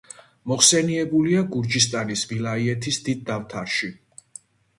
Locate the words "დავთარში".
3.29-3.93